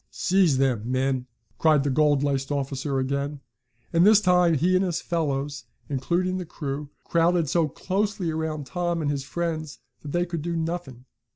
[0.09, 1.27] "Seize them, men!"
[1.59, 3.39] cried the gold laced officer again,
[3.93, 9.03] and this time he and his fellows, including the crew, crowded so closely around Tom
[9.03, 11.05] and his friends that they could do nothing.